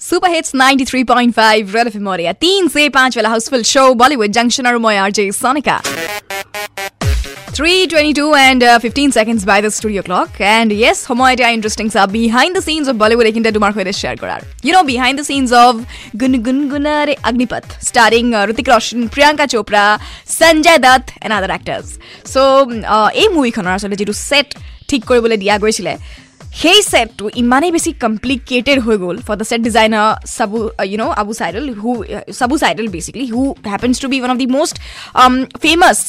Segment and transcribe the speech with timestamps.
[0.00, 4.78] Super hits 93.5 red FM और तीन से पांच वाला हाउसफुल शो बॉलीवुड जंक्शन और
[4.78, 5.80] मैं RJ Sonika
[7.56, 12.02] 322 and uh, 15 seconds by the studio clock and yes সময় এটা ইন্টারেস্টিং সা
[12.16, 15.50] behind the scenes of Bollywood এখানটা তোমার সৈতে শেয়ার করার you know behind the scenes
[15.64, 15.72] of
[16.20, 19.84] গুন গুন গুনারে Agneepath starring Hrithik Roshan Priyanka Chopra
[20.40, 21.86] Sanjay Dutt and other actors
[22.32, 22.36] চ'
[23.22, 24.48] এই মুভিখনৰ আচলতে যিটো ছেট
[24.88, 25.92] ঠিক কৰিবলৈ দিয়া গৈছিলে
[26.49, 31.33] সেই ছেটটো ইমানেই বেছি কমপ্লিকেটেড হৈ গ'ল for the set designer Sabu you know' Abu
[31.39, 31.91] Cyril who
[32.39, 34.75] Sabu Cyril basically who happens to be one of the most
[35.63, 35.99] famous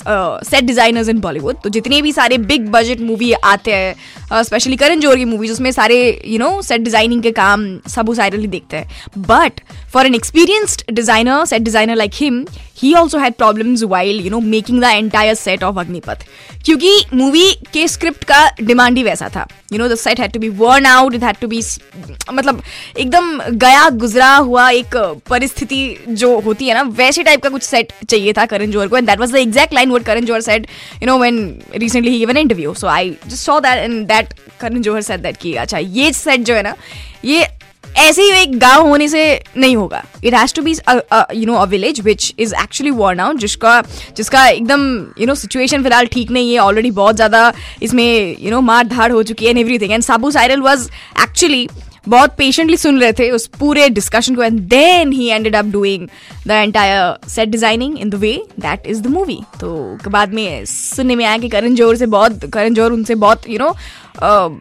[0.51, 5.01] set designers in Bollywood तो जितने भी सारे बिग बजट मूवी आते हैं स्पेशली करण
[5.01, 8.47] ज़ोर की मूवीज़ उसमें सारे यू नो सेट डिज़ाइनिंग के काम सब उस आइडल ही
[8.47, 8.87] देखते हैं.
[9.19, 9.61] But
[9.93, 12.45] for an experienced designer set designer like him
[12.83, 16.25] he also had problems while you know making the entire set of Agneepath
[16.65, 20.41] क्योंकि मूवी के स्क्रिप्ट का डिमांड ही वैसा था you know the set had to
[20.41, 21.61] be worn out it had to be
[22.33, 22.63] मतलब
[22.99, 24.97] एकदम गया गुजरा हुआ एक
[25.31, 28.97] परिस्थिति जो होती है ना वैसे टाइप का कुछ सेट चाहिए था करण जोहर को
[28.97, 30.67] and that was the exact line word Karan Johar said
[31.03, 31.39] you know when
[31.75, 35.37] recently he given interview so I just saw that and that Karan Johar said that
[35.37, 36.75] कि अच्छा ये सेट जो है ना
[37.25, 37.47] ये
[38.01, 39.23] ऐसे ही एक गाँव होने से
[39.57, 43.39] नहीं होगा। It has to be you know a village which is actually worn out
[43.39, 43.81] जिसका
[44.17, 44.83] जिसका एकदम
[45.21, 49.11] यू नो सिचुएशन फ़िलहाल ठीक नहीं है। ऑलरेडी बहुत ज़्यादा इसमें यू नो मार धाड़
[49.13, 50.89] हो चुकी है and everything and Sabu Cyril was
[51.23, 51.69] actually
[52.09, 56.09] बहुत पेशेंटली सुन रहे थे उस पूरे डिस्कशन को and then he ended up doing
[56.47, 61.17] the entire set designing in the way that is the movie तो बाद में सुनने
[61.17, 63.77] में आया कि करण जोहर से बहुत करण जोहर उनसे बहुत you you know know,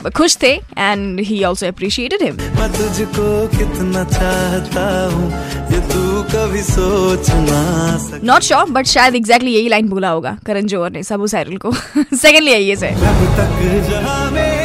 [0.05, 5.31] uh, खुश थे and he also appreciated him मैं तुझको कितना चाहता हूँ
[5.71, 10.37] ये तू कभी सोच ना सक। नॉट श्योर बट शायद एग्जैक्टली यही लाइन बोला होगा
[10.45, 14.58] करण जोहर ने सबू सैरल को। सेकेंडली आइए से जब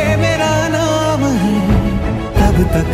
[2.65, 2.93] तक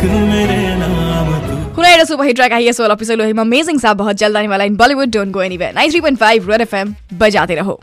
[2.07, 5.09] सुपर हिट ट्रैक आई है सोल ऑफिसर अमेजिंग साहब, बहुत जल्द आने वाला in Bollywood
[5.09, 7.81] don't go anywhere 93.5 Red FM बजाते रहो।